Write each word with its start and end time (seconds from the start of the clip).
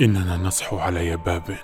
إننا 0.00 0.36
نصحو 0.36 0.78
على 0.78 1.06
يباب 1.06 1.56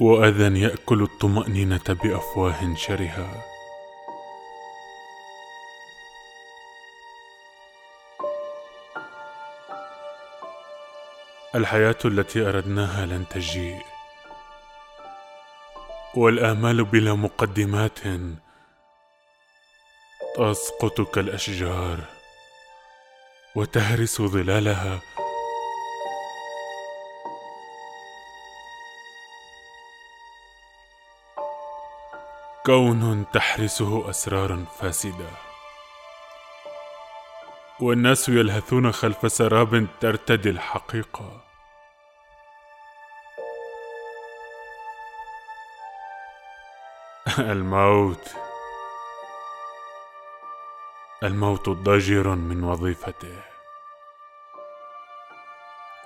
وأذى 0.00 0.60
يأكل 0.60 1.02
الطمأنينة 1.02 1.84
بأفواه 1.88 2.74
شرهة 2.74 3.44
الحياة 11.54 11.98
التي 12.04 12.48
أردناها 12.48 13.06
لن 13.06 13.28
تجيء. 13.28 13.82
والآمال 16.14 16.84
بلا 16.84 17.14
مقدمات 17.14 17.98
تسقط 20.36 21.00
كالأشجار. 21.14 22.21
وتهرس 23.56 24.22
ظلالها. 24.22 25.00
كون 32.66 33.26
تحرسه 33.32 34.10
اسرار 34.10 34.64
فاسدة. 34.78 35.30
والناس 37.80 38.28
يلهثون 38.28 38.92
خلف 38.92 39.32
سراب 39.32 39.86
ترتدي 40.00 40.50
الحقيقة. 40.50 41.44
الموت. 47.38 48.51
الموت 51.22 51.68
ضجر 51.68 52.28
من 52.28 52.64
وظيفته. 52.64 53.42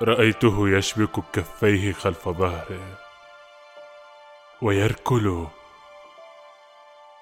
رأيته 0.03 0.69
يشبك 0.69 1.25
كفيه 1.33 1.93
خلف 1.93 2.29
ظهره 2.29 2.99
ويركل 4.63 5.47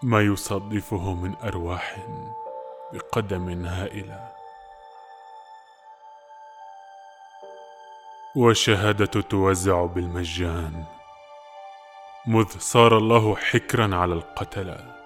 ما 0.03 0.21
يصادفه 0.21 1.15
من 1.15 1.35
أرواح 1.45 1.97
بقدم 2.93 3.65
هائلة. 3.67 4.33
والشهادة 8.37 9.21
توزع 9.21 9.85
بالمجان 9.87 10.85
مذ 12.27 12.59
صار 12.59 12.99
الله 12.99 13.37
حكرا 13.37 13.97
على 13.97 14.15
القتله 14.15 15.04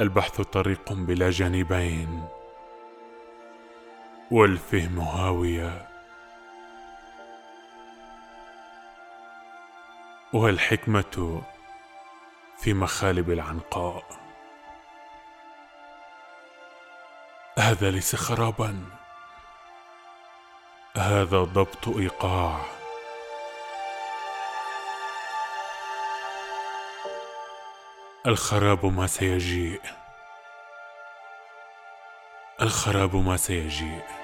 البحث 0.00 0.40
طريق 0.40 0.92
بلا 0.92 1.30
جانبين 1.30 2.28
والفهم 4.30 4.98
هاوية. 4.98 5.88
والحكمة 10.32 11.42
في 12.58 12.74
مخالب 12.74 13.30
العنقاء. 13.30 14.04
هذا 17.58 17.90
ليس 17.90 18.16
خرابا 18.16 18.84
هذا 20.96 21.44
ضبط 21.44 21.88
إيقاع. 21.88 22.83
الخراب 28.26 28.86
ما 28.86 29.06
سيجيء. 29.06 29.80
الخراب 32.62 33.16
ما 33.16 33.36
سيجيء. 33.36 34.23